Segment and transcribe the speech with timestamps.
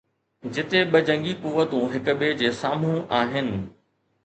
[0.53, 3.49] جتي ٻه جنگي قوتون هڪ ٻئي جي سامهون آهن.